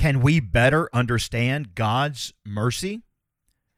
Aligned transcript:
Can 0.00 0.22
we 0.22 0.40
better 0.40 0.88
understand 0.94 1.74
God's 1.74 2.32
mercy? 2.42 3.02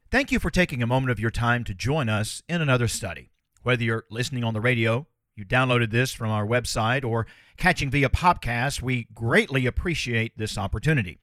Thank 0.09 0.31
you 0.31 0.39
for 0.39 0.49
taking 0.49 0.81
a 0.81 0.87
moment 0.87 1.11
of 1.11 1.19
your 1.19 1.31
time 1.31 1.65
to 1.65 1.73
join 1.73 2.07
us 2.07 2.41
in 2.47 2.61
another 2.61 2.87
study. 2.87 3.31
Whether 3.63 3.83
you're 3.83 4.05
listening 4.09 4.45
on 4.45 4.53
the 4.53 4.61
radio, 4.61 5.05
you 5.35 5.43
downloaded 5.43 5.91
this 5.91 6.13
from 6.13 6.29
our 6.29 6.47
website, 6.47 7.03
or 7.03 7.27
catching 7.57 7.89
via 7.89 8.07
podcast, 8.07 8.81
we 8.81 9.09
greatly 9.13 9.65
appreciate 9.65 10.37
this 10.37 10.57
opportunity. 10.57 11.19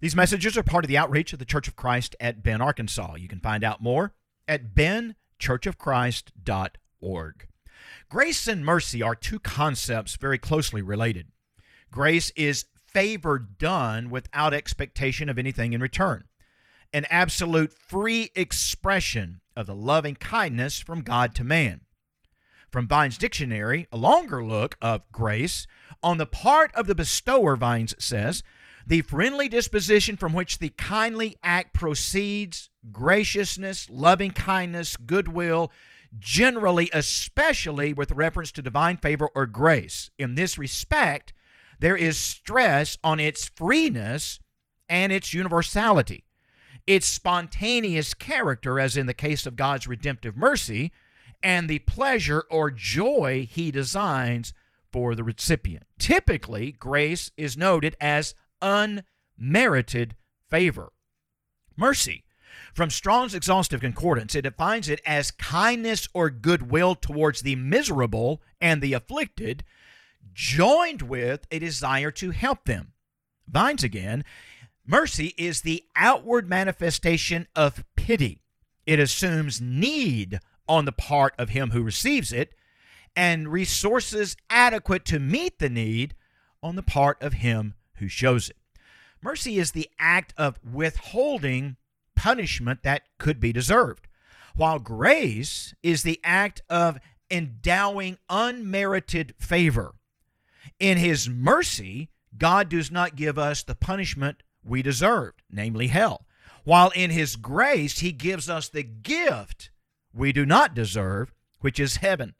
These 0.00 0.16
messages 0.16 0.58
are 0.58 0.64
part 0.64 0.84
of 0.84 0.88
the 0.88 0.98
outreach 0.98 1.32
of 1.32 1.38
the 1.38 1.44
Church 1.44 1.68
of 1.68 1.76
Christ 1.76 2.16
at 2.18 2.42
Ben, 2.42 2.60
Arkansas. 2.60 3.14
You 3.14 3.28
can 3.28 3.38
find 3.38 3.62
out 3.62 3.84
more 3.84 4.14
at 4.48 4.74
bendchurchofchrist.org. 4.74 7.48
Grace 8.08 8.48
and 8.48 8.64
mercy 8.64 9.00
are 9.00 9.14
two 9.14 9.38
concepts 9.38 10.16
very 10.16 10.38
closely 10.38 10.82
related. 10.82 11.28
Grace 11.92 12.32
is 12.34 12.64
favor 12.94 13.38
done 13.38 14.08
without 14.08 14.54
expectation 14.54 15.28
of 15.28 15.38
anything 15.38 15.74
in 15.74 15.82
return, 15.82 16.24
an 16.92 17.04
absolute 17.10 17.72
free 17.72 18.30
expression 18.34 19.40
of 19.54 19.66
the 19.66 19.74
loving 19.74 20.14
kindness 20.14 20.78
from 20.78 21.02
God 21.02 21.34
to 21.34 21.44
man. 21.44 21.82
From 22.70 22.88
Vine's 22.88 23.18
dictionary, 23.18 23.86
a 23.92 23.96
longer 23.96 24.42
look 24.44 24.76
of 24.80 25.02
grace 25.12 25.66
on 26.02 26.18
the 26.18 26.26
part 26.26 26.74
of 26.74 26.86
the 26.86 26.94
bestower, 26.94 27.56
Vines 27.56 27.94
says, 27.98 28.42
the 28.86 29.02
friendly 29.02 29.48
disposition 29.48 30.16
from 30.16 30.32
which 30.32 30.58
the 30.58 30.70
kindly 30.70 31.36
act 31.42 31.72
proceeds, 31.72 32.70
graciousness, 32.92 33.88
loving 33.88 34.30
kindness, 34.30 34.96
goodwill, 34.96 35.72
generally, 36.18 36.90
especially 36.92 37.92
with 37.92 38.12
reference 38.12 38.52
to 38.52 38.62
divine 38.62 38.96
favor 38.96 39.28
or 39.34 39.46
grace. 39.46 40.10
In 40.18 40.34
this 40.34 40.58
respect, 40.58 41.32
there 41.84 41.96
is 41.98 42.16
stress 42.16 42.96
on 43.04 43.20
its 43.20 43.44
freeness 43.44 44.40
and 44.88 45.12
its 45.12 45.34
universality. 45.34 46.24
Its 46.86 47.06
spontaneous 47.06 48.14
character, 48.14 48.80
as 48.80 48.96
in 48.96 49.04
the 49.04 49.12
case 49.12 49.44
of 49.44 49.54
God's 49.54 49.86
redemptive 49.86 50.34
mercy, 50.34 50.92
and 51.42 51.68
the 51.68 51.80
pleasure 51.80 52.44
or 52.50 52.70
joy 52.70 53.46
he 53.50 53.70
designs 53.70 54.54
for 54.90 55.14
the 55.14 55.22
recipient. 55.22 55.84
Typically, 55.98 56.72
grace 56.72 57.30
is 57.36 57.54
noted 57.54 57.96
as 58.00 58.34
unmerited 58.62 60.16
favor. 60.48 60.90
Mercy. 61.76 62.24
From 62.72 62.88
Strong's 62.88 63.34
exhaustive 63.34 63.82
concordance, 63.82 64.34
it 64.34 64.42
defines 64.42 64.88
it 64.88 65.02
as 65.04 65.30
kindness 65.30 66.08
or 66.14 66.30
goodwill 66.30 66.94
towards 66.94 67.42
the 67.42 67.56
miserable 67.56 68.40
and 68.58 68.80
the 68.80 68.94
afflicted, 68.94 69.64
joined 70.32 71.02
with 71.02 71.46
a 71.50 71.58
desire 71.58 72.10
to 72.12 72.30
help 72.30 72.64
them. 72.64 72.92
Vines 73.48 73.84
again, 73.84 74.24
mercy 74.86 75.34
is 75.36 75.60
the 75.60 75.84
outward 75.94 76.48
manifestation 76.48 77.46
of 77.54 77.84
pity. 77.96 78.40
It 78.86 78.98
assumes 78.98 79.60
need 79.60 80.40
on 80.68 80.84
the 80.84 80.92
part 80.92 81.34
of 81.38 81.50
him 81.50 81.70
who 81.70 81.82
receives 81.82 82.32
it 82.32 82.54
and 83.16 83.48
resources 83.48 84.36
adequate 84.50 85.04
to 85.06 85.18
meet 85.18 85.58
the 85.58 85.68
need 85.68 86.14
on 86.62 86.76
the 86.76 86.82
part 86.82 87.22
of 87.22 87.34
him 87.34 87.74
who 87.96 88.08
shows 88.08 88.50
it. 88.50 88.56
Mercy 89.22 89.58
is 89.58 89.72
the 89.72 89.88
act 89.98 90.34
of 90.36 90.58
withholding 90.64 91.76
punishment 92.16 92.82
that 92.82 93.02
could 93.18 93.40
be 93.40 93.52
deserved, 93.52 94.08
while 94.54 94.78
grace 94.78 95.74
is 95.82 96.02
the 96.02 96.20
act 96.24 96.62
of 96.68 96.98
endowing 97.30 98.18
unmerited 98.28 99.34
favor. 99.38 99.94
In 100.78 100.98
his 100.98 101.28
mercy, 101.28 102.10
God 102.36 102.68
does 102.68 102.90
not 102.90 103.16
give 103.16 103.38
us 103.38 103.62
the 103.62 103.74
punishment 103.74 104.42
we 104.64 104.82
deserved, 104.82 105.42
namely 105.50 105.88
hell, 105.88 106.26
while 106.64 106.90
in 106.90 107.10
his 107.10 107.36
grace, 107.36 107.98
he 107.98 108.12
gives 108.12 108.48
us 108.48 108.68
the 108.68 108.82
gift 108.82 109.70
we 110.12 110.32
do 110.32 110.46
not 110.46 110.74
deserve, 110.74 111.32
which 111.60 111.78
is 111.78 111.96
heaven. 111.96 112.34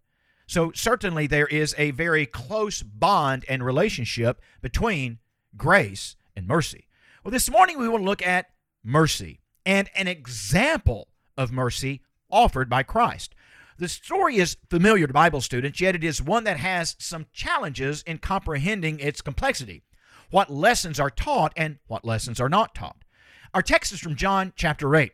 So, 0.47 0.73
certainly, 0.75 1.27
there 1.27 1.47
is 1.47 1.75
a 1.79 1.91
very 1.93 2.27
close 2.27 2.83
bond 2.83 3.45
and 3.49 3.65
relationship 3.65 4.41
between 4.61 5.19
grace 5.57 6.17
and 6.37 6.47
mercy. 6.47 6.87
Well, 7.23 7.33
this 7.33 7.51
morning 7.51 7.79
we 7.79 7.87
to 7.87 7.97
look 7.97 8.27
at 8.27 8.51
mercy 8.83 9.41
and 9.65 9.89
an 9.95 10.09
example 10.09 11.09
of 11.37 11.51
mercy 11.51 12.03
offered 12.31 12.69
by 12.69 12.83
Christ. 12.83 13.35
The 13.77 13.89
story 13.89 14.37
is 14.37 14.57
familiar 14.71 15.07
to 15.07 15.13
Bible 15.13 15.41
students, 15.41 15.81
yet 15.81 15.97
it 15.97 16.05
is 16.05 16.23
one 16.23 16.45
that 16.45 16.59
has 16.59 16.95
some 16.99 17.27
challenges 17.33 18.03
in 18.03 18.19
comprehending 18.19 19.01
its 19.01 19.21
complexity. 19.21 19.83
What 20.31 20.51
lessons 20.51 21.01
are 21.01 21.11
taught 21.11 21.53
and 21.57 21.79
what 21.89 22.05
lessons 22.05 22.41
are 22.41 22.49
not 22.49 22.75
taught. 22.75 23.05
Our 23.53 23.63
text 23.63 23.93
is 23.93 24.01
from 24.01 24.15
John 24.15 24.53
chapter 24.55 24.95
8. 24.95 25.13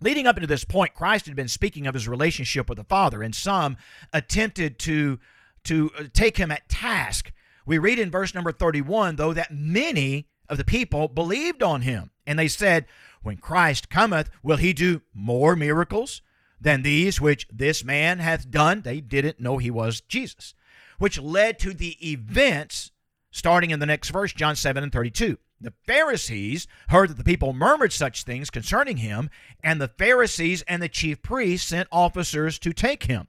Leading 0.00 0.26
up 0.26 0.36
into 0.36 0.46
this 0.46 0.64
point, 0.64 0.94
Christ 0.94 1.26
had 1.26 1.36
been 1.36 1.48
speaking 1.48 1.86
of 1.86 1.94
his 1.94 2.08
relationship 2.08 2.68
with 2.68 2.78
the 2.78 2.84
Father, 2.84 3.22
and 3.22 3.34
some 3.34 3.76
attempted 4.12 4.78
to, 4.80 5.18
to 5.64 5.90
uh, 5.98 6.04
take 6.12 6.36
him 6.36 6.50
at 6.50 6.68
task. 6.68 7.32
We 7.66 7.78
read 7.78 7.98
in 7.98 8.10
verse 8.10 8.34
number 8.34 8.52
31, 8.52 9.16
though, 9.16 9.32
that 9.34 9.52
many 9.52 10.28
of 10.48 10.58
the 10.58 10.64
people 10.64 11.08
believed 11.08 11.62
on 11.62 11.82
him. 11.82 12.10
And 12.26 12.38
they 12.38 12.48
said, 12.48 12.86
When 13.22 13.36
Christ 13.36 13.90
cometh, 13.90 14.30
will 14.42 14.56
he 14.56 14.72
do 14.72 15.02
more 15.12 15.54
miracles 15.54 16.22
than 16.60 16.82
these 16.82 17.20
which 17.20 17.46
this 17.50 17.84
man 17.84 18.18
hath 18.18 18.50
done? 18.50 18.82
They 18.82 19.00
didn't 19.00 19.40
know 19.40 19.58
he 19.58 19.70
was 19.70 20.00
Jesus, 20.00 20.54
which 20.98 21.18
led 21.18 21.58
to 21.60 21.72
the 21.72 21.96
events 22.06 22.92
starting 23.30 23.70
in 23.70 23.80
the 23.80 23.86
next 23.86 24.10
verse, 24.10 24.32
John 24.32 24.56
7 24.56 24.82
and 24.82 24.92
32. 24.92 25.38
The 25.60 25.74
Pharisees 25.86 26.66
heard 26.88 27.10
that 27.10 27.18
the 27.18 27.24
people 27.24 27.52
murmured 27.52 27.92
such 27.92 28.22
things 28.22 28.50
concerning 28.50 28.98
him, 28.98 29.28
and 29.62 29.80
the 29.80 29.88
Pharisees 29.88 30.62
and 30.62 30.82
the 30.82 30.88
chief 30.88 31.22
priests 31.22 31.68
sent 31.68 31.88
officers 31.92 32.58
to 32.60 32.72
take 32.72 33.04
him. 33.04 33.28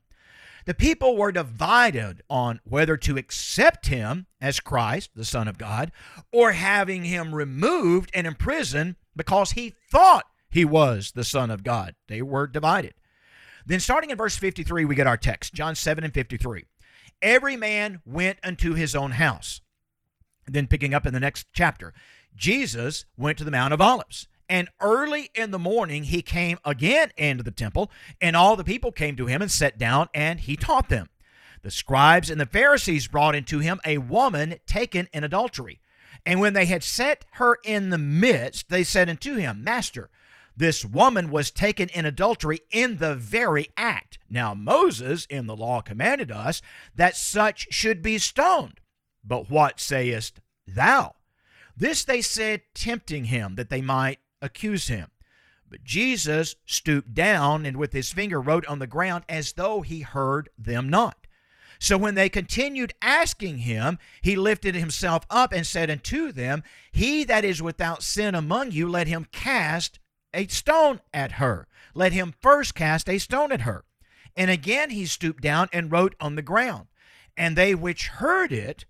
The 0.66 0.74
people 0.74 1.18
were 1.18 1.32
divided 1.32 2.22
on 2.30 2.62
whether 2.64 2.96
to 2.96 3.18
accept 3.18 3.88
him 3.88 4.28
as 4.40 4.60
Christ, 4.60 5.12
the 5.16 5.26
Son 5.26 5.48
of 5.48 5.58
God, 5.58 5.92
or 6.32 6.52
having 6.52 7.04
him 7.04 7.34
removed 7.34 8.12
and 8.14 8.28
imprisoned 8.28 8.96
because 9.16 9.52
he 9.52 9.74
thought 9.90 10.26
he 10.50 10.64
was 10.64 11.12
the 11.12 11.24
Son 11.24 11.50
of 11.50 11.64
God. 11.64 11.96
They 12.08 12.22
were 12.22 12.48
divided. 12.48 12.94
Then, 13.72 13.80
starting 13.80 14.10
in 14.10 14.18
verse 14.18 14.36
53, 14.36 14.84
we 14.84 14.96
get 14.96 15.08
our 15.08 15.16
text 15.16 15.54
John 15.54 15.76
7 15.76 16.04
and 16.04 16.14
53. 16.14 16.66
Every 17.22 17.56
man 17.56 18.02
went 18.06 18.38
unto 18.44 18.74
his 18.74 18.94
own 18.94 19.12
house. 19.12 19.62
Then, 20.46 20.68
picking 20.68 20.94
up 20.94 21.06
in 21.06 21.14
the 21.14 21.22
next 21.22 21.48
chapter, 21.54 21.94
Jesus 22.36 23.06
went 23.16 23.38
to 23.38 23.46
the 23.46 23.52
Mount 23.52 23.74
of 23.74 23.80
Olives. 23.80 24.28
And 24.50 24.68
early 24.82 25.30
in 25.34 25.52
the 25.52 25.58
morning, 25.58 26.04
he 26.04 26.22
came 26.22 26.58
again 26.66 27.14
into 27.16 27.44
the 27.44 27.52
temple, 27.52 27.90
and 28.20 28.36
all 28.36 28.58
the 28.58 28.66
people 28.66 28.92
came 28.92 29.16
to 29.16 29.28
him 29.28 29.42
and 29.42 29.50
sat 29.50 29.78
down, 29.78 30.10
and 30.14 30.42
he 30.42 30.58
taught 30.58 30.90
them. 30.90 31.08
The 31.62 31.72
scribes 31.72 32.30
and 32.30 32.42
the 32.42 32.46
Pharisees 32.46 33.08
brought 33.08 33.36
into 33.36 33.60
him 33.60 33.80
a 33.86 34.00
woman 34.00 34.56
taken 34.68 35.08
in 35.14 35.24
adultery. 35.24 35.80
And 36.26 36.42
when 36.42 36.52
they 36.52 36.66
had 36.66 36.84
set 36.84 37.24
her 37.36 37.58
in 37.64 37.90
the 37.90 37.98
midst, 37.98 38.68
they 38.68 38.84
said 38.84 39.08
unto 39.08 39.36
him, 39.36 39.64
Master, 39.64 40.10
this 40.56 40.84
woman 40.86 41.30
was 41.30 41.52
taken 41.52 41.90
in 41.90 42.06
adultery 42.06 42.60
in 42.72 42.98
the 42.98 43.16
very 43.16 43.70
act. 43.78 44.20
Now, 44.30 44.54
Moses 44.54 45.26
in 45.26 45.48
the 45.48 45.56
law 45.56 45.82
commanded 45.82 46.32
us 46.32 46.62
that 46.96 47.16
such 47.16 47.68
should 47.72 48.02
be 48.02 48.18
stoned. 48.18 48.80
But 49.24 49.50
what 49.50 49.80
sayest 49.80 50.42
thou? 50.68 51.16
This 51.76 52.04
they 52.04 52.22
said, 52.22 52.62
tempting 52.74 53.26
him, 53.26 53.56
that 53.56 53.70
they 53.70 53.82
might 53.82 54.20
accuse 54.42 54.88
him. 54.88 55.10
But 55.70 55.84
Jesus 55.86 56.56
stooped 56.66 57.14
down 57.14 57.66
and 57.66 57.78
with 57.78 57.94
his 57.94 58.12
finger 58.12 58.42
wrote 58.42 58.66
on 58.66 58.80
the 58.80 58.88
ground 58.88 59.24
as 59.30 59.54
though 59.54 59.82
he 59.82 60.02
heard 60.02 60.50
them 60.58 60.90
not. 60.90 61.28
So 61.80 61.98
when 61.98 62.14
they 62.14 62.30
continued 62.30 62.94
asking 63.02 63.60
him, 63.60 63.98
he 64.22 64.36
lifted 64.36 64.76
himself 64.76 65.26
up 65.30 65.52
and 65.52 65.66
said 65.66 65.90
unto 65.90 66.32
them, 66.32 66.64
He 66.92 67.24
that 67.24 67.44
is 67.44 67.62
without 67.62 68.04
sin 68.04 68.36
among 68.36 68.72
you, 68.72 68.88
let 68.88 69.08
him 69.08 69.26
cast 69.32 69.98
a 70.34 70.48
stone 70.48 71.02
at 71.14 71.34
her. 71.34 71.68
Let 71.94 72.14
him 72.14 72.34
first 72.42 72.76
cast 72.76 73.10
a 73.10 73.18
stone 73.18 73.52
at 73.52 73.62
her. 73.62 73.86
And 74.36 74.50
again 74.50 74.90
he 74.92 75.06
stooped 75.06 75.42
down 75.42 75.70
and 75.74 75.92
wrote 75.92 76.16
on 76.20 76.36
the 76.36 76.42
ground. 76.42 76.88
And 77.38 77.56
they 77.56 77.76
which 77.76 78.08
heard 78.08 78.52
it 78.52 78.86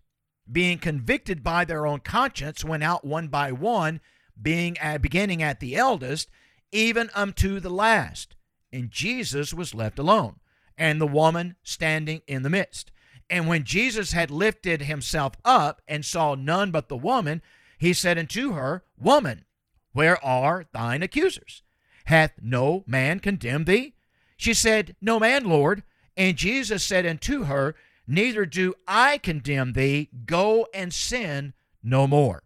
being 0.52 0.78
convicted 0.78 1.44
by 1.44 1.66
their 1.66 1.86
own 1.86 2.00
conscience, 2.00 2.66
went 2.66 2.84
out 2.84 3.06
one 3.06 3.28
by 3.28 3.52
one, 3.52 4.02
being 4.42 4.78
at, 4.80 5.02
beginning 5.02 5.42
at 5.42 5.60
the 5.60 5.76
eldest, 5.76 6.30
even 6.72 7.10
unto 7.14 7.60
the 7.60 7.70
last. 7.70 8.36
And 8.72 8.92
Jesus 8.92 9.54
was 9.54 9.74
left 9.74 10.00
alone, 10.00 10.40
and 10.78 11.00
the 11.00 11.08
woman 11.08 11.56
standing 11.64 12.22
in 12.28 12.44
the 12.44 12.50
midst. 12.50 12.92
And 13.30 13.48
when 13.48 13.64
Jesus 13.64 14.12
had 14.12 14.32
lifted 14.32 14.84
himself 14.84 15.34
up 15.46 15.82
and 15.88 16.04
saw 16.04 16.36
none 16.36 16.72
but 16.72 16.90
the 16.90 16.98
woman, 16.98 17.42
he 17.78 17.94
said 17.94 18.18
unto 18.18 18.54
her, 18.54 18.84
Woman, 19.00 19.46
where 19.94 20.24
are 20.24 20.66
thine 20.72 21.04
accusers? 21.04 21.64
Hath 22.06 22.34
no 22.42 22.84
man 22.88 23.20
condemned 23.20 23.66
thee? 23.66 23.94
She 24.38 24.54
said, 24.54 24.96
No 25.02 25.20
man, 25.20 25.46
Lord. 25.46 25.84
And 26.18 26.36
Jesus 26.36 26.84
said 26.84 27.06
unto 27.06 27.44
her, 27.44 27.76
Neither 28.08 28.46
do 28.46 28.74
I 28.88 29.18
condemn 29.18 29.74
thee. 29.74 30.10
Go 30.26 30.68
and 30.74 30.94
sin 30.94 31.54
no 31.84 32.08
more. 32.08 32.44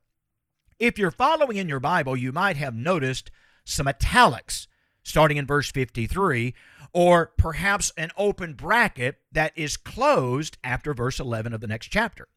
If 0.77 0.97
you're 0.97 1.12
following 1.12 1.57
in 1.57 1.69
your 1.69 1.80
Bible, 1.80 2.18
you 2.18 2.31
might 2.31 2.57
have 2.57 2.75
noticed 2.75 3.31
some 3.63 3.88
italics 3.88 4.68
starting 5.03 5.38
in 5.38 5.45
verse 5.45 5.71
53, 5.71 6.53
or 6.91 7.31
perhaps 7.38 7.94
an 7.95 8.12
open 8.18 8.53
bracket 8.53 9.19
that 9.31 9.53
is 9.56 9.77
closed 9.77 10.57
after 10.63 10.94
verse 10.94 11.19
11 11.19 11.53
of 11.53 11.62
the 11.62 11.68
next 11.68 11.88
chapter. 11.88 12.27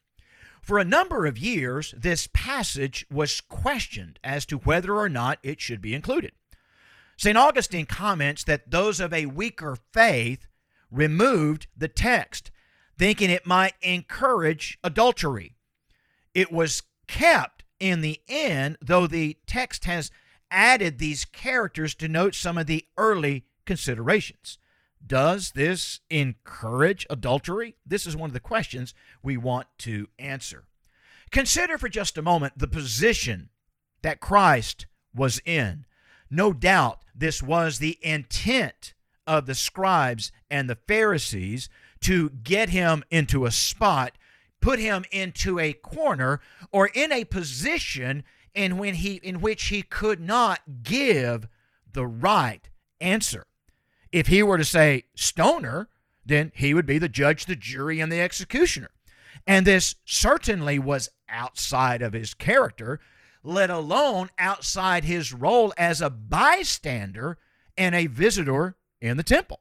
For 0.63 0.79
a 0.79 0.85
number 0.85 1.27
of 1.27 1.39
years, 1.39 1.95
this 1.97 2.29
passage 2.33 3.07
was 3.11 3.41
questioned 3.41 4.19
as 4.23 4.45
to 4.47 4.59
whether 4.59 4.95
or 4.95 5.09
not 5.09 5.39
it 5.43 5.61
should 5.61 5.81
be 5.81 5.95
included. 5.95 6.33
St. 7.17 7.37
Augustine 7.37 7.87
comments 7.87 8.45
that 8.45 8.71
those 8.71 9.01
of 9.01 9.13
a 9.13 9.27
weaker 9.27 9.77
faith 9.93 10.47
removed 10.91 11.67
the 11.77 11.89
text, 11.89 12.51
thinking 12.97 13.31
it 13.31 13.47
might 13.47 13.75
encourage 13.83 14.79
adultery. 14.85 15.57
It 16.35 16.53
was 16.53 16.83
kept 17.07 17.65
in 17.81 18.01
the 18.01 18.21
end, 18.29 18.77
though 18.81 19.07
the 19.07 19.37
text 19.47 19.85
has 19.87 20.11
added 20.51 20.99
these 20.99 21.25
characters 21.25 21.95
to 21.97 22.09
note 22.09 22.35
some 22.35 22.57
of 22.57 22.67
the 22.67 22.85
early 22.97 23.45
considerations. 23.67 24.59
Does 25.09 25.53
this 25.53 26.01
encourage 26.11 27.07
adultery? 27.09 27.77
This 27.87 28.07
is 28.07 28.15
one 28.15 28.29
of 28.29 28.35
the 28.35 28.41
questions 28.41 28.95
we 29.23 29.37
want 29.39 29.67
to 29.79 30.07
answer. 30.19 30.65
Consider 31.31 31.79
for 31.79 31.89
just 31.89 32.19
a 32.19 32.23
moment 32.23 32.59
the 32.59 32.69
position 32.69 33.49
that 34.03 34.21
Christ 34.21 34.87
was 35.15 35.41
in. 35.45 35.87
No 36.31 36.53
doubt 36.53 37.01
this 37.15 37.43
was 37.43 37.79
the 37.79 37.99
intent 38.03 38.93
of 39.27 39.47
the 39.47 39.55
scribes 39.55 40.31
and 40.51 40.69
the 40.69 40.79
Pharisees 40.87 41.69
to 42.01 42.31
get 42.31 42.69
him 42.69 43.03
into 43.11 43.47
a 43.47 43.51
spot, 43.51 44.17
put 44.61 44.79
him 44.79 45.05
into 45.11 45.59
a 45.59 45.73
corner, 45.73 46.41
or 46.71 46.89
in 46.89 47.13
a 47.13 47.25
position 47.25 48.25
in 48.55 48.77
when 48.77 48.95
he 48.95 49.17
in 49.17 49.41
which 49.41 49.65
he 49.65 49.83
could 49.83 50.21
not 50.21 50.61
give 50.83 51.49
the 51.91 52.07
right 52.07 52.69
answer. 53.01 53.48
If 54.13 54.29
he 54.29 54.43
were 54.43 54.59
to 54.59 54.65
say 54.65 55.05
stoner, 55.15 55.89
then 56.25 56.53
he 56.55 56.75
would 56.75 56.87
be 56.87 56.99
the 56.99 57.09
judge, 57.09 57.47
the 57.47 57.57
jury, 57.57 58.01
and 58.01 58.11
the 58.11 58.21
executioner. 58.21 58.91
And 59.47 59.67
this 59.67 59.97
certainly 60.05 60.79
was 60.79 61.11
outside 61.29 62.03
of 62.03 62.13
his 62.13 62.35
character, 62.35 63.01
let 63.43 63.71
alone 63.71 64.31
outside 64.39 65.05
his 65.05 65.33
role 65.33 65.73
as 65.79 66.01
a 66.01 66.11
bystander 66.11 67.39
and 67.77 67.95
a 67.95 68.07
visitor 68.07 68.77
in 69.01 69.17
the 69.17 69.23
temple. 69.23 69.61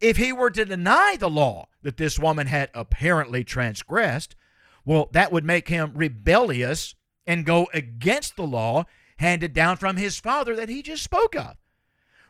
If 0.00 0.18
he 0.18 0.32
were 0.32 0.50
to 0.50 0.64
deny 0.64 1.16
the 1.18 1.30
law 1.30 1.68
that 1.82 1.96
this 1.96 2.18
woman 2.18 2.46
had 2.46 2.70
apparently 2.74 3.42
transgressed, 3.42 4.36
well, 4.84 5.08
that 5.12 5.32
would 5.32 5.44
make 5.44 5.68
him 5.68 5.92
rebellious 5.94 6.94
and 7.26 7.44
go 7.44 7.68
against 7.72 8.36
the 8.36 8.46
law 8.46 8.84
handed 9.18 9.52
down 9.52 9.76
from 9.76 9.96
his 9.96 10.20
father 10.20 10.54
that 10.56 10.68
he 10.68 10.82
just 10.82 11.02
spoke 11.02 11.34
of. 11.34 11.56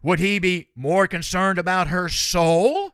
Would 0.03 0.19
he 0.21 0.39
be 0.39 0.69
more 0.77 1.07
concerned 1.07 1.59
about 1.59 1.89
her 1.89 2.09
soul 2.09 2.93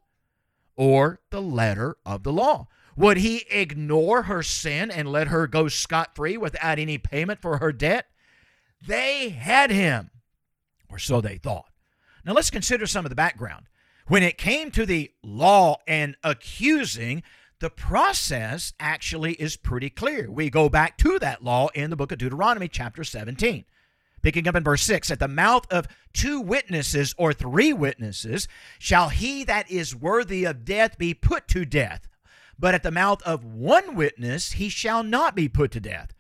or 0.76 1.20
the 1.30 1.42
letter 1.42 1.96
of 2.04 2.22
the 2.22 2.32
law? 2.32 2.68
Would 2.96 3.18
he 3.18 3.44
ignore 3.50 4.22
her 4.22 4.42
sin 4.42 4.90
and 4.90 5.10
let 5.10 5.28
her 5.28 5.46
go 5.46 5.68
scot 5.68 6.14
free 6.14 6.36
without 6.36 6.78
any 6.78 6.98
payment 6.98 7.42
for 7.42 7.58
her 7.58 7.72
debt? 7.72 8.06
They 8.86 9.30
had 9.30 9.70
him, 9.70 10.10
or 10.88 10.98
so 10.98 11.20
they 11.20 11.38
thought. 11.38 11.70
Now 12.24 12.32
let's 12.32 12.50
consider 12.50 12.86
some 12.86 13.04
of 13.04 13.10
the 13.10 13.16
background. 13.16 13.66
When 14.06 14.22
it 14.22 14.38
came 14.38 14.70
to 14.72 14.86
the 14.86 15.12
law 15.22 15.78
and 15.88 16.16
accusing, 16.22 17.22
the 17.58 17.70
process 17.70 18.74
actually 18.78 19.32
is 19.34 19.56
pretty 19.56 19.90
clear. 19.90 20.30
We 20.30 20.50
go 20.50 20.68
back 20.68 20.98
to 20.98 21.18
that 21.18 21.42
law 21.42 21.68
in 21.74 21.90
the 21.90 21.96
book 21.96 22.12
of 22.12 22.18
Deuteronomy, 22.18 22.68
chapter 22.68 23.04
17. 23.04 23.64
Picking 24.24 24.48
up 24.48 24.56
in 24.56 24.64
verse 24.64 24.82
6 24.82 25.10
At 25.10 25.18
the 25.18 25.28
mouth 25.28 25.70
of 25.70 25.86
two 26.14 26.40
witnesses 26.40 27.14
or 27.18 27.34
three 27.34 27.74
witnesses 27.74 28.48
shall 28.78 29.10
he 29.10 29.44
that 29.44 29.70
is 29.70 29.94
worthy 29.94 30.44
of 30.44 30.64
death 30.64 30.96
be 30.96 31.12
put 31.12 31.46
to 31.48 31.66
death. 31.66 32.08
But 32.58 32.74
at 32.74 32.82
the 32.82 32.90
mouth 32.90 33.22
of 33.24 33.44
one 33.44 33.94
witness 33.94 34.52
he 34.52 34.70
shall 34.70 35.02
not 35.02 35.36
be 35.36 35.46
put 35.46 35.72
to 35.72 35.80
death. 35.80 36.14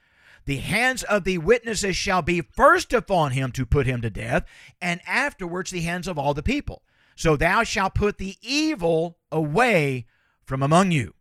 The 0.44 0.58
hands 0.58 1.02
of 1.02 1.24
the 1.24 1.38
witnesses 1.38 1.96
shall 1.96 2.20
be 2.20 2.42
first 2.42 2.92
upon 2.92 3.32
him 3.32 3.50
to 3.52 3.64
put 3.64 3.86
him 3.86 4.02
to 4.02 4.10
death, 4.10 4.44
and 4.82 5.00
afterwards 5.06 5.70
the 5.70 5.80
hands 5.80 6.06
of 6.06 6.18
all 6.18 6.34
the 6.34 6.42
people. 6.42 6.82
So 7.16 7.36
thou 7.36 7.64
shalt 7.64 7.94
put 7.94 8.18
the 8.18 8.36
evil 8.42 9.16
away 9.32 10.04
from 10.44 10.62
among 10.62 10.92
you. 10.92 11.14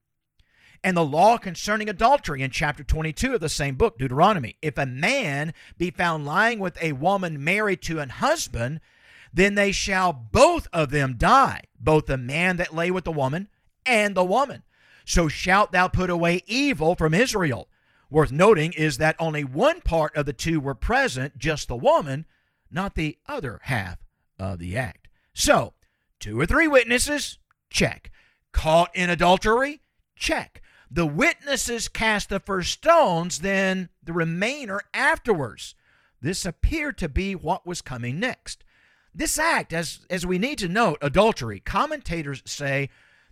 And 0.83 0.97
the 0.97 1.05
law 1.05 1.37
concerning 1.37 1.89
adultery 1.89 2.41
in 2.41 2.51
chapter 2.51 2.83
22 2.83 3.35
of 3.35 3.39
the 3.39 3.47
same 3.47 3.75
book, 3.75 3.97
Deuteronomy. 3.97 4.57
If 4.61 4.77
a 4.77 4.85
man 4.85 5.53
be 5.77 5.91
found 5.91 6.25
lying 6.25 6.59
with 6.59 6.77
a 6.81 6.91
woman 6.91 7.41
married 7.41 7.81
to 7.83 7.99
an 7.99 8.09
husband, 8.09 8.81
then 9.33 9.55
they 9.55 9.71
shall 9.71 10.11
both 10.11 10.67
of 10.73 10.91
them 10.91 11.15
die, 11.17 11.61
both 11.79 12.07
the 12.07 12.17
man 12.17 12.57
that 12.57 12.75
lay 12.75 12.91
with 12.91 13.05
the 13.05 13.11
woman 13.11 13.47
and 13.85 14.13
the 14.13 14.25
woman. 14.25 14.63
So 15.05 15.27
shalt 15.27 15.71
thou 15.71 15.87
put 15.87 16.09
away 16.09 16.43
evil 16.47 16.95
from 16.95 17.13
Israel. 17.13 17.69
Worth 18.09 18.31
noting 18.31 18.73
is 18.73 18.97
that 18.97 19.15
only 19.19 19.43
one 19.43 19.81
part 19.81 20.15
of 20.15 20.25
the 20.25 20.33
two 20.33 20.59
were 20.59 20.75
present, 20.75 21.37
just 21.37 21.67
the 21.67 21.75
woman, 21.75 22.25
not 22.69 22.95
the 22.95 23.17
other 23.25 23.59
half 23.63 23.97
of 24.37 24.59
the 24.59 24.77
act. 24.77 25.07
So, 25.33 25.73
two 26.19 26.39
or 26.39 26.45
three 26.45 26.67
witnesses, 26.67 27.39
check. 27.69 28.11
Caught 28.51 28.95
in 28.95 29.09
adultery, 29.09 29.81
check. 30.15 30.61
The 30.93 31.07
witnesses 31.07 31.87
cast 31.87 32.29
the 32.29 32.39
first 32.39 32.71
stones, 32.71 33.39
then 33.39 33.89
the 34.03 34.13
remainder 34.13 34.79
afterwards. 34.93 35.73
This 36.21 36.45
appeared 36.45 36.99
to 36.99 37.09
be 37.09 37.33
what 37.33 37.65
was 37.65 37.81
coming 37.81 38.19
next. 38.19 38.63
This 39.11 39.39
act, 39.39 39.73
as, 39.73 40.05
as 40.11 40.23
we 40.23 40.37
need 40.37 40.59
to 40.59 40.67
note, 40.67 40.99
adultery, 41.01 41.59
commentators 41.59 42.43
say 42.45 42.91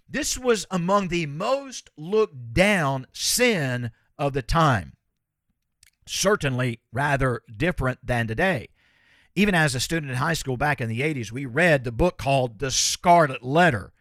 this 0.10 0.40
was 0.40 0.66
among 0.72 1.10
the 1.10 1.28
most 1.28 1.92
looked 1.96 2.52
down 2.56 3.06
sin 3.14 3.92
of 4.18 4.34
the 4.34 4.42
time. 4.42 4.94
Certainly 6.08 6.80
rather 6.92 7.44
different 7.56 8.00
than 8.04 8.26
today. 8.26 8.70
Even 9.36 9.54
as 9.54 9.76
a 9.76 9.80
student 9.80 10.12
in 10.12 10.18
high 10.18 10.34
school 10.34 10.58
back 10.58 10.82
in 10.82 10.90
the 10.90 11.02
80s, 11.02 11.32
we 11.32 11.46
read 11.46 11.84
the 11.84 11.92
book 11.92 12.18
called 12.18 12.58
The 12.58 12.72
Scarlet 12.72 13.44
Letter. 13.44 13.94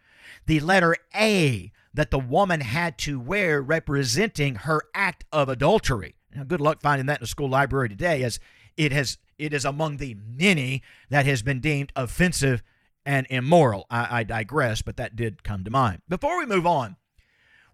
The 0.47 0.59
letter 0.61 0.95
A 1.15 1.71
that 1.93 2.11
the 2.11 2.19
woman 2.19 2.61
had 2.61 2.97
to 2.99 3.19
wear 3.19 3.61
representing 3.61 4.55
her 4.55 4.81
act 4.93 5.25
of 5.31 5.49
adultery. 5.49 6.15
Now, 6.33 6.43
good 6.43 6.61
luck 6.61 6.81
finding 6.81 7.07
that 7.07 7.19
in 7.19 7.23
a 7.25 7.27
school 7.27 7.49
library 7.49 7.89
today, 7.89 8.23
as 8.23 8.39
it 8.77 8.91
has 8.91 9.17
it 9.37 9.53
is 9.53 9.65
among 9.65 9.97
the 9.97 10.15
many 10.27 10.83
that 11.09 11.25
has 11.25 11.41
been 11.41 11.59
deemed 11.59 11.91
offensive 11.95 12.61
and 13.05 13.25
immoral. 13.29 13.87
I, 13.89 14.19
I 14.19 14.23
digress, 14.23 14.81
but 14.81 14.97
that 14.97 15.15
did 15.15 15.43
come 15.43 15.63
to 15.63 15.71
mind. 15.71 16.03
Before 16.07 16.37
we 16.37 16.45
move 16.45 16.67
on, 16.67 16.95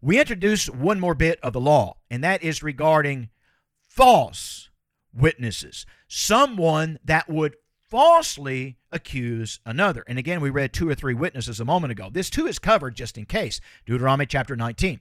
we 0.01 0.19
introduce 0.19 0.69
one 0.69 0.99
more 0.99 1.15
bit 1.15 1.39
of 1.43 1.53
the 1.53 1.59
law, 1.59 1.97
and 2.09 2.23
that 2.23 2.41
is 2.41 2.63
regarding 2.63 3.29
false 3.81 4.69
witnesses. 5.13 5.85
Someone 6.07 6.99
that 7.03 7.29
would 7.29 7.55
falsely 7.89 8.77
accuse 8.91 9.59
another. 9.65 10.03
And 10.07 10.17
again, 10.17 10.41
we 10.41 10.49
read 10.49 10.73
two 10.73 10.89
or 10.89 10.95
three 10.95 11.13
witnesses 11.13 11.59
a 11.59 11.65
moment 11.65 11.91
ago. 11.91 12.09
This 12.11 12.29
too 12.29 12.47
is 12.47 12.59
covered 12.59 12.95
just 12.95 13.17
in 13.17 13.25
case. 13.25 13.59
Deuteronomy 13.85 14.25
chapter 14.25 14.55
19. 14.55 14.99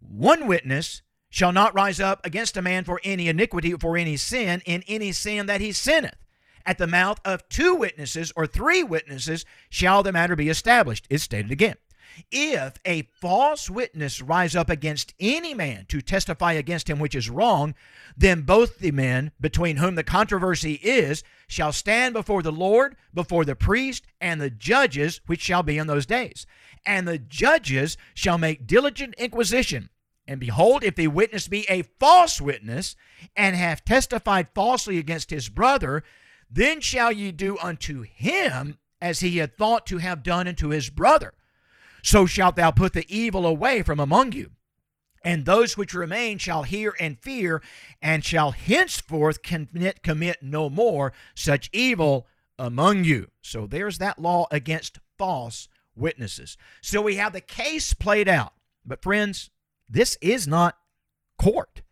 One 0.00 0.46
witness 0.46 1.02
shall 1.30 1.52
not 1.52 1.74
rise 1.74 2.00
up 2.00 2.24
against 2.24 2.56
a 2.56 2.62
man 2.62 2.84
for 2.84 3.00
any 3.04 3.28
iniquity, 3.28 3.72
or 3.72 3.78
for 3.78 3.96
any 3.96 4.16
sin, 4.16 4.62
in 4.66 4.82
any 4.88 5.12
sin 5.12 5.46
that 5.46 5.60
he 5.60 5.72
sinneth. 5.72 6.16
At 6.66 6.78
the 6.78 6.86
mouth 6.86 7.20
of 7.24 7.48
two 7.48 7.74
witnesses 7.74 8.32
or 8.36 8.46
three 8.46 8.82
witnesses 8.82 9.44
shall 9.70 10.02
the 10.02 10.12
matter 10.12 10.36
be 10.36 10.48
established. 10.48 11.06
It's 11.08 11.22
stated 11.22 11.50
again. 11.50 11.76
If 12.30 12.74
a 12.84 13.02
false 13.20 13.70
witness 13.70 14.20
rise 14.20 14.56
up 14.56 14.70
against 14.70 15.14
any 15.18 15.54
man 15.54 15.86
to 15.88 16.00
testify 16.00 16.52
against 16.52 16.88
him 16.88 16.98
which 16.98 17.14
is 17.14 17.30
wrong, 17.30 17.74
then 18.16 18.42
both 18.42 18.78
the 18.78 18.90
men 18.90 19.32
between 19.40 19.76
whom 19.76 19.94
the 19.94 20.04
controversy 20.04 20.74
is 20.74 21.22
shall 21.48 21.72
stand 21.72 22.14
before 22.14 22.42
the 22.42 22.52
Lord, 22.52 22.96
before 23.12 23.44
the 23.44 23.56
priest, 23.56 24.06
and 24.20 24.40
the 24.40 24.50
judges 24.50 25.20
which 25.26 25.40
shall 25.40 25.62
be 25.62 25.78
in 25.78 25.86
those 25.86 26.06
days. 26.06 26.46
And 26.86 27.06
the 27.06 27.18
judges 27.18 27.96
shall 28.14 28.38
make 28.38 28.66
diligent 28.66 29.14
inquisition. 29.16 29.90
And 30.26 30.38
behold, 30.38 30.84
if 30.84 30.94
the 30.94 31.08
witness 31.08 31.48
be 31.48 31.66
a 31.68 31.82
false 31.98 32.40
witness, 32.40 32.94
and 33.36 33.56
have 33.56 33.84
testified 33.84 34.48
falsely 34.54 34.98
against 34.98 35.30
his 35.30 35.48
brother, 35.48 36.04
then 36.50 36.80
shall 36.80 37.10
ye 37.12 37.32
do 37.32 37.58
unto 37.58 38.02
him 38.02 38.78
as 39.00 39.20
he 39.20 39.38
had 39.38 39.56
thought 39.56 39.86
to 39.86 39.98
have 39.98 40.22
done 40.22 40.46
unto 40.46 40.68
his 40.68 40.90
brother 40.90 41.34
so 42.02 42.26
shalt 42.26 42.56
thou 42.56 42.70
put 42.70 42.92
the 42.92 43.06
evil 43.08 43.46
away 43.46 43.82
from 43.82 44.00
among 44.00 44.32
you. 44.32 44.50
And 45.22 45.44
those 45.44 45.76
which 45.76 45.92
remain 45.92 46.38
shall 46.38 46.62
hear 46.62 46.94
and 46.98 47.18
fear, 47.20 47.62
and 48.00 48.24
shall 48.24 48.52
henceforth 48.52 49.42
commit, 49.42 50.02
commit 50.02 50.42
no 50.42 50.70
more 50.70 51.12
such 51.34 51.68
evil 51.72 52.26
among 52.58 53.04
you. 53.04 53.30
So 53.42 53.66
there's 53.66 53.98
that 53.98 54.18
law 54.18 54.46
against 54.50 54.98
false 55.18 55.68
witnesses. 55.94 56.56
So 56.80 57.02
we 57.02 57.16
have 57.16 57.32
the 57.32 57.40
case 57.40 57.92
played 57.92 58.28
out. 58.28 58.54
But 58.84 59.02
friends, 59.02 59.50
this 59.88 60.16
is 60.22 60.48
not 60.48 60.78
court. 61.38 61.82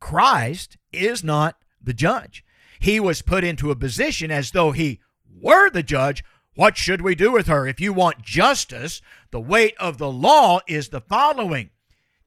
Christ 0.00 0.76
is 0.92 1.22
not 1.22 1.56
the 1.80 1.94
judge. 1.94 2.44
He 2.80 2.98
was 2.98 3.22
put 3.22 3.44
into 3.44 3.70
a 3.70 3.76
position 3.76 4.32
as 4.32 4.50
though 4.50 4.72
he 4.72 5.00
were 5.40 5.70
the 5.70 5.84
judge. 5.84 6.24
What 6.54 6.76
should 6.76 7.00
we 7.00 7.14
do 7.14 7.32
with 7.32 7.46
her? 7.46 7.66
If 7.66 7.80
you 7.80 7.94
want 7.94 8.22
justice, 8.22 9.00
the 9.30 9.40
weight 9.40 9.74
of 9.78 9.96
the 9.96 10.10
law 10.10 10.60
is 10.66 10.90
the 10.90 11.00
following 11.00 11.70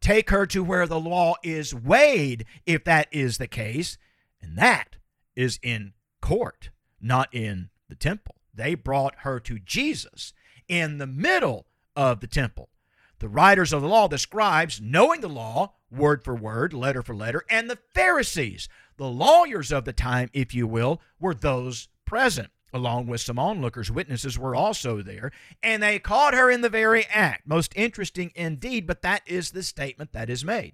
take 0.02 0.30
her 0.30 0.46
to 0.48 0.64
where 0.64 0.88
the 0.88 1.00
law 1.00 1.36
is 1.44 1.74
weighed, 1.74 2.46
if 2.66 2.84
that 2.84 3.08
is 3.12 3.38
the 3.38 3.48
case, 3.48 3.98
and 4.42 4.58
that 4.58 4.98
is 5.36 5.60
in 5.64 5.94
court, 6.22 6.70
not 7.00 7.34
in 7.34 7.70
the 7.88 7.96
temple. 7.96 8.36
They 8.54 8.76
brought 8.76 9.20
her 9.20 9.40
to 9.42 9.60
Jesus 9.60 10.34
in 10.68 10.98
the 10.98 11.08
middle 11.08 11.68
of 11.96 12.20
the 12.20 12.28
temple. 12.28 12.70
The 13.20 13.30
writers 13.30 13.74
of 13.74 13.82
the 13.82 13.88
law, 13.88 14.08
the 14.08 14.18
scribes, 14.18 14.82
knowing 14.82 15.22
the 15.22 15.30
law, 15.30 15.74
word 15.92 16.24
for 16.24 16.36
word, 16.36 16.74
letter 16.74 17.02
for 17.02 17.16
letter, 17.16 17.44
and 17.50 17.70
the 17.70 17.80
Pharisees, 17.94 18.68
the 18.98 19.08
lawyers 19.08 19.72
of 19.72 19.86
the 19.86 19.94
time, 19.94 20.30
if 20.34 20.54
you 20.54 20.68
will, 20.68 21.02
were 21.20 21.34
those 21.34 21.90
present 22.06 22.50
along 22.76 23.08
with 23.08 23.22
some 23.22 23.40
onlookers. 23.40 23.90
Witnesses 23.90 24.38
were 24.38 24.56
also 24.56 25.02
there, 25.02 25.32
and 25.64 25.82
they 25.82 25.98
caught 25.98 26.34
her 26.34 26.52
in 26.52 26.62
the 26.62 26.70
very 26.70 27.06
act. 27.06 27.48
Most 27.48 27.72
interesting 27.76 28.32
indeed, 28.36 28.86
but 28.86 29.02
that 29.02 29.22
is 29.26 29.52
the 29.52 29.64
statement 29.64 30.12
that 30.12 30.30
is 30.30 30.44
made. 30.44 30.74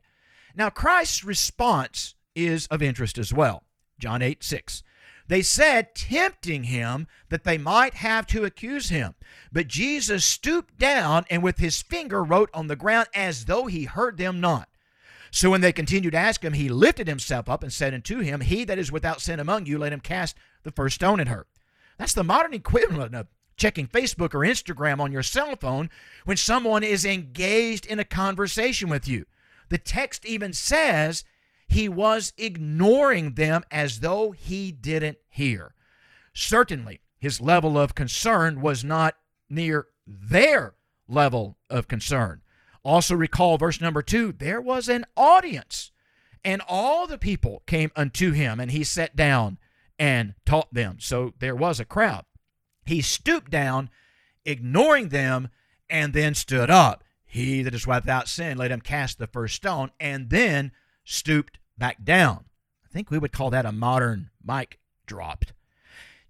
Now, 0.55 0.69
Christ's 0.69 1.23
response 1.23 2.15
is 2.35 2.67
of 2.67 2.81
interest 2.81 3.17
as 3.17 3.31
well. 3.31 3.63
John 3.99 4.21
8 4.21 4.43
6. 4.43 4.83
They 5.27 5.43
said, 5.43 5.95
tempting 5.95 6.65
him 6.65 7.07
that 7.29 7.45
they 7.45 7.57
might 7.57 7.93
have 7.93 8.25
to 8.27 8.43
accuse 8.43 8.89
him. 8.89 9.13
But 9.51 9.67
Jesus 9.67 10.25
stooped 10.25 10.77
down 10.77 11.23
and 11.29 11.41
with 11.41 11.59
his 11.59 11.81
finger 11.81 12.21
wrote 12.21 12.49
on 12.53 12.67
the 12.67 12.75
ground 12.75 13.07
as 13.13 13.45
though 13.45 13.67
he 13.67 13.85
heard 13.85 14.17
them 14.17 14.41
not. 14.41 14.67
So 15.29 15.49
when 15.49 15.61
they 15.61 15.71
continued 15.71 16.11
to 16.11 16.17
ask 16.17 16.43
him, 16.43 16.51
he 16.51 16.67
lifted 16.67 17.07
himself 17.07 17.47
up 17.47 17.63
and 17.63 17.71
said 17.71 17.93
unto 17.93 18.19
him, 18.19 18.41
He 18.41 18.65
that 18.65 18.77
is 18.77 18.91
without 18.91 19.21
sin 19.21 19.39
among 19.39 19.67
you, 19.67 19.77
let 19.77 19.93
him 19.93 20.01
cast 20.01 20.35
the 20.63 20.71
first 20.71 20.95
stone 20.95 21.21
at 21.21 21.29
her. 21.29 21.47
That's 22.01 22.13
the 22.13 22.23
modern 22.23 22.55
equivalent 22.55 23.13
of 23.13 23.27
checking 23.57 23.85
Facebook 23.85 24.33
or 24.33 24.39
Instagram 24.39 24.99
on 24.99 25.11
your 25.11 25.21
cell 25.21 25.55
phone 25.55 25.91
when 26.25 26.35
someone 26.35 26.83
is 26.83 27.05
engaged 27.05 27.85
in 27.85 27.99
a 27.99 28.03
conversation 28.03 28.89
with 28.89 29.07
you. 29.07 29.27
The 29.69 29.77
text 29.77 30.25
even 30.25 30.51
says 30.51 31.23
he 31.67 31.87
was 31.87 32.33
ignoring 32.39 33.35
them 33.35 33.63
as 33.69 33.99
though 33.99 34.31
he 34.31 34.71
didn't 34.71 35.19
hear. 35.29 35.75
Certainly, 36.33 37.01
his 37.19 37.39
level 37.39 37.77
of 37.77 37.93
concern 37.93 38.61
was 38.61 38.83
not 38.83 39.13
near 39.47 39.85
their 40.07 40.73
level 41.07 41.59
of 41.69 41.87
concern. 41.87 42.41
Also, 42.83 43.13
recall 43.13 43.59
verse 43.59 43.79
number 43.79 44.01
two 44.01 44.31
there 44.31 44.59
was 44.59 44.89
an 44.89 45.05
audience, 45.15 45.91
and 46.43 46.63
all 46.67 47.05
the 47.05 47.19
people 47.19 47.61
came 47.67 47.91
unto 47.95 48.31
him, 48.31 48.59
and 48.59 48.71
he 48.71 48.83
sat 48.83 49.15
down 49.15 49.59
and 50.01 50.33
taught 50.47 50.73
them. 50.73 50.97
So 50.99 51.35
there 51.37 51.55
was 51.55 51.79
a 51.79 51.85
crowd. 51.85 52.25
He 52.87 53.03
stooped 53.03 53.51
down, 53.51 53.91
ignoring 54.43 55.09
them, 55.09 55.49
and 55.91 56.11
then 56.11 56.33
stood 56.33 56.71
up. 56.71 57.03
He 57.23 57.61
that 57.61 57.75
is 57.75 57.85
without 57.85 58.27
sin, 58.27 58.57
let 58.57 58.71
him 58.71 58.81
cast 58.81 59.19
the 59.19 59.27
first 59.27 59.55
stone, 59.55 59.91
and 59.99 60.31
then 60.31 60.71
stooped 61.05 61.59
back 61.77 62.03
down. 62.03 62.45
I 62.83 62.89
think 62.91 63.11
we 63.11 63.19
would 63.19 63.31
call 63.31 63.51
that 63.51 63.67
a 63.67 63.71
modern 63.71 64.31
mic 64.43 64.79
dropped. 65.05 65.53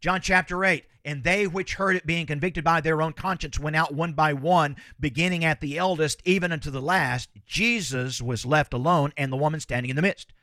John 0.02 0.20
chapter 0.20 0.66
8, 0.66 0.84
and 1.06 1.24
they 1.24 1.48
which 1.48 1.76
heard 1.76 1.96
it 1.96 2.06
being 2.06 2.26
convicted 2.26 2.66
by 2.66 2.82
their 2.82 3.02
own 3.02 3.14
conscience 3.14 3.58
went 3.58 3.78
out 3.78 3.94
one 3.94 4.12
by 4.12 4.34
one, 4.34 4.76
beginning 5.00 5.46
at 5.46 5.62
the 5.62 5.78
eldest, 5.78 6.22
even 6.26 6.52
unto 6.52 6.72
the 6.72 6.82
last. 6.82 7.30
Jesus 7.46 8.22
was 8.22 8.46
left 8.46 8.74
alone, 8.74 9.14
and 9.16 9.32
the 9.32 9.38
woman 9.38 9.62
standing 9.62 9.90
in 9.90 9.96
the 9.96 10.02
midst. 10.02 10.34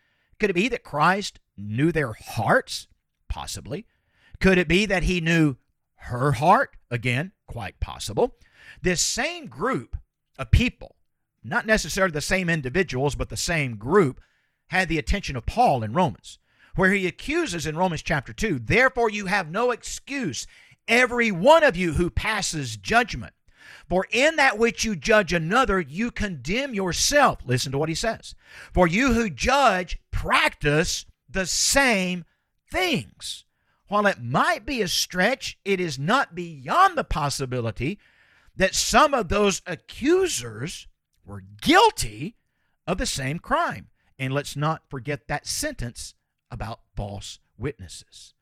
Could 0.40 0.48
it 0.48 0.54
be 0.54 0.68
that 0.68 0.82
Christ 0.82 1.40
knew 1.58 1.92
their 1.92 2.14
hearts? 2.14 2.88
Possibly. 3.28 3.86
Could 4.40 4.58
it 4.58 4.68
be 4.68 4.86
that 4.86 5.04
he 5.04 5.20
knew 5.20 5.56
her 5.96 6.32
heart? 6.32 6.76
Again, 6.90 7.32
quite 7.46 7.80
possible. 7.80 8.36
This 8.82 9.00
same 9.00 9.46
group 9.46 9.96
of 10.38 10.50
people, 10.50 10.96
not 11.42 11.66
necessarily 11.66 12.12
the 12.12 12.20
same 12.20 12.48
individuals, 12.48 13.14
but 13.14 13.28
the 13.28 13.36
same 13.36 13.76
group, 13.76 14.20
had 14.68 14.88
the 14.88 14.98
attention 14.98 15.36
of 15.36 15.46
Paul 15.46 15.82
in 15.82 15.92
Romans, 15.92 16.38
where 16.76 16.92
he 16.92 17.06
accuses 17.06 17.66
in 17.66 17.76
Romans 17.76 18.02
chapter 18.02 18.32
2 18.32 18.60
Therefore, 18.60 19.10
you 19.10 19.26
have 19.26 19.50
no 19.50 19.70
excuse, 19.70 20.46
every 20.86 21.30
one 21.30 21.64
of 21.64 21.76
you 21.76 21.94
who 21.94 22.10
passes 22.10 22.76
judgment. 22.76 23.34
For 23.88 24.06
in 24.10 24.36
that 24.36 24.58
which 24.58 24.84
you 24.84 24.94
judge 24.96 25.32
another, 25.32 25.80
you 25.80 26.10
condemn 26.10 26.74
yourself. 26.74 27.38
Listen 27.44 27.72
to 27.72 27.78
what 27.78 27.88
he 27.88 27.94
says. 27.94 28.34
For 28.72 28.86
you 28.86 29.14
who 29.14 29.30
judge 29.30 29.98
practice 30.10 31.06
the 31.28 31.46
same 31.46 32.24
things. 32.70 33.44
While 33.88 34.06
it 34.06 34.22
might 34.22 34.66
be 34.66 34.82
a 34.82 34.88
stretch, 34.88 35.58
it 35.64 35.80
is 35.80 35.98
not 35.98 36.34
beyond 36.34 36.96
the 36.96 37.04
possibility 37.04 37.98
that 38.56 38.74
some 38.74 39.14
of 39.14 39.28
those 39.28 39.62
accusers 39.66 40.88
were 41.24 41.42
guilty 41.60 42.36
of 42.86 42.98
the 42.98 43.06
same 43.06 43.38
crime. 43.38 43.88
And 44.18 44.32
let's 44.32 44.56
not 44.56 44.82
forget 44.90 45.28
that 45.28 45.46
sentence 45.46 46.14
about 46.50 46.80
false 46.96 47.38
witnesses. 47.56 48.34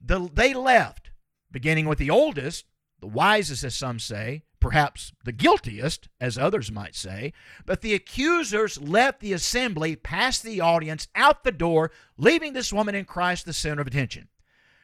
The, 0.00 0.28
they 0.32 0.54
left, 0.54 1.10
beginning 1.50 1.86
with 1.86 1.98
the 1.98 2.10
oldest, 2.10 2.66
the 3.00 3.06
wisest, 3.06 3.64
as 3.64 3.74
some 3.74 3.98
say, 3.98 4.42
perhaps 4.66 5.12
the 5.22 5.30
guiltiest, 5.30 6.08
as 6.20 6.36
others 6.36 6.72
might 6.72 6.96
say. 6.96 7.32
But 7.66 7.82
the 7.82 7.94
accusers 7.94 8.80
left 8.82 9.20
the 9.20 9.32
assembly, 9.32 9.94
past 9.94 10.42
the 10.42 10.60
audience, 10.60 11.06
out 11.14 11.44
the 11.44 11.52
door, 11.52 11.92
leaving 12.18 12.52
this 12.52 12.72
woman 12.72 12.96
in 12.96 13.04
Christ 13.04 13.46
the 13.46 13.52
center 13.52 13.80
of 13.80 13.86
attention. 13.86 14.26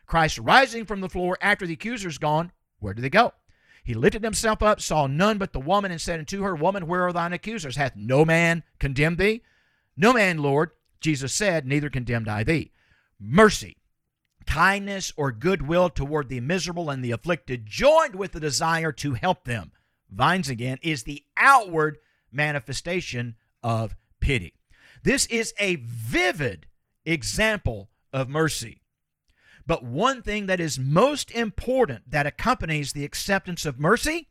Christ 0.06 0.38
rising 0.38 0.84
from 0.84 1.00
the 1.00 1.08
floor 1.08 1.36
after 1.40 1.66
the 1.66 1.72
accusers 1.72 2.18
gone, 2.18 2.52
where 2.78 2.94
did 2.94 3.02
they 3.02 3.10
go? 3.10 3.32
He 3.82 3.94
lifted 3.94 4.22
himself 4.22 4.62
up, 4.62 4.80
saw 4.80 5.08
none 5.08 5.38
but 5.38 5.52
the 5.52 5.58
woman, 5.58 5.90
and 5.90 6.00
said 6.00 6.20
unto 6.20 6.44
her, 6.44 6.54
Woman, 6.54 6.86
where 6.86 7.02
are 7.02 7.12
thine 7.12 7.32
accusers? 7.32 7.74
Hath 7.74 7.96
no 7.96 8.24
man 8.24 8.62
condemned 8.78 9.18
thee? 9.18 9.42
No 9.96 10.12
man, 10.12 10.38
Lord, 10.38 10.70
Jesus 11.00 11.34
said, 11.34 11.66
neither 11.66 11.90
condemned 11.90 12.28
I 12.28 12.44
thee. 12.44 12.70
Mercy, 13.18 13.78
kindness, 14.46 15.12
or 15.16 15.32
goodwill 15.32 15.90
toward 15.90 16.28
the 16.28 16.40
miserable 16.40 16.90
and 16.90 17.04
the 17.04 17.12
afflicted, 17.12 17.66
joined 17.66 18.14
with 18.14 18.32
the 18.32 18.40
desire 18.40 18.92
to 18.92 19.14
help 19.14 19.44
them, 19.44 19.72
vines 20.10 20.48
again, 20.48 20.78
is 20.82 21.02
the 21.02 21.24
outward 21.36 21.98
manifestation 22.30 23.36
of 23.62 23.94
pity. 24.20 24.54
This 25.02 25.26
is 25.26 25.52
a 25.58 25.76
vivid 25.76 26.66
example 27.04 27.90
of 28.12 28.28
mercy. 28.28 28.82
But 29.66 29.84
one 29.84 30.22
thing 30.22 30.46
that 30.46 30.60
is 30.60 30.78
most 30.78 31.30
important 31.30 32.10
that 32.10 32.26
accompanies 32.26 32.92
the 32.92 33.04
acceptance 33.04 33.64
of 33.64 33.78
mercy 33.78 34.28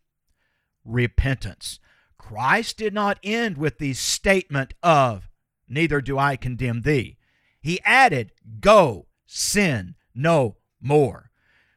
repentance. 0.84 1.80
Christ 2.18 2.78
did 2.78 2.94
not 2.94 3.20
end 3.24 3.58
with 3.58 3.78
the 3.78 3.94
statement 3.94 4.74
of, 4.84 5.30
neither 5.68 6.02
do 6.02 6.18
I 6.18 6.36
condemn 6.36 6.82
thee. 6.82 7.18
He 7.62 7.80
added, 7.84 8.32
Go, 8.60 9.08
sin 9.26 9.96
no 10.14 10.58
more. 10.82 11.32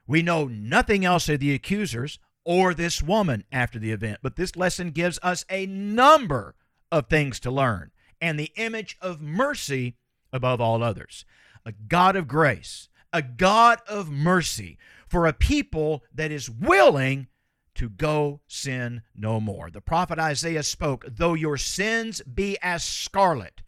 We 0.07 0.21
know 0.21 0.45
nothing 0.45 1.03
else 1.03 1.29
of 1.29 1.39
the 1.39 1.53
accusers 1.53 2.19
or 2.43 2.73
this 2.73 3.01
woman 3.01 3.43
after 3.51 3.79
the 3.79 3.91
event, 3.91 4.19
but 4.21 4.35
this 4.35 4.55
lesson 4.55 4.91
gives 4.91 5.19
us 5.23 5.45
a 5.49 5.65
number 5.65 6.55
of 6.91 7.07
things 7.07 7.39
to 7.41 7.51
learn 7.51 7.91
and 8.21 8.39
the 8.39 8.51
image 8.55 8.97
of 9.01 9.21
mercy 9.21 9.97
above 10.31 10.61
all 10.61 10.83
others. 10.83 11.25
A 11.65 11.71
God 11.71 12.15
of 12.15 12.27
grace, 12.27 12.89
a 13.11 13.21
God 13.21 13.79
of 13.87 14.11
mercy 14.11 14.77
for 15.07 15.25
a 15.25 15.33
people 15.33 16.03
that 16.13 16.31
is 16.31 16.49
willing 16.49 17.27
to 17.75 17.89
go 17.89 18.41
sin 18.47 19.01
no 19.15 19.39
more. 19.39 19.69
The 19.69 19.81
prophet 19.81 20.19
Isaiah 20.19 20.63
spoke, 20.63 21.05
Though 21.07 21.33
your 21.33 21.57
sins 21.57 22.21
be 22.21 22.57
as 22.61 22.83
scarlet, 22.83 23.61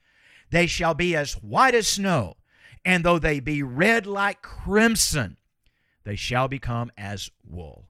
they 0.49 0.67
shall 0.67 0.93
be 0.93 1.15
as 1.15 1.33
white 1.33 1.75
as 1.75 1.87
snow, 1.87 2.37
and 2.87 3.03
though 3.03 3.19
they 3.19 3.41
be 3.41 3.61
red 3.61 4.07
like 4.07 4.41
crimson, 4.41 5.37
they 6.05 6.15
shall 6.15 6.47
become 6.47 6.89
as 6.97 7.29
wool. 7.45 7.89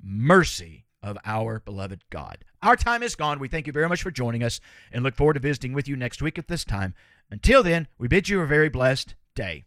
Mercy 0.00 0.86
of 1.02 1.18
our 1.24 1.58
beloved 1.58 2.04
God. 2.08 2.44
Our 2.62 2.76
time 2.76 3.02
is 3.02 3.16
gone. 3.16 3.40
We 3.40 3.48
thank 3.48 3.66
you 3.66 3.72
very 3.72 3.88
much 3.88 4.00
for 4.00 4.12
joining 4.12 4.44
us 4.44 4.60
and 4.92 5.02
look 5.02 5.16
forward 5.16 5.34
to 5.34 5.40
visiting 5.40 5.72
with 5.72 5.88
you 5.88 5.96
next 5.96 6.22
week 6.22 6.38
at 6.38 6.46
this 6.46 6.64
time. 6.64 6.94
Until 7.32 7.64
then, 7.64 7.88
we 7.98 8.06
bid 8.06 8.28
you 8.28 8.40
a 8.40 8.46
very 8.46 8.68
blessed 8.68 9.16
day. 9.34 9.64